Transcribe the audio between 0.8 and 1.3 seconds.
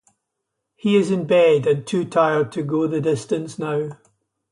is in